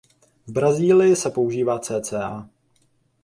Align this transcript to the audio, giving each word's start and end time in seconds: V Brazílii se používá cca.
V 0.47 0.51
Brazílii 0.51 1.15
se 1.15 1.29
používá 1.29 1.79
cca. 1.79 2.49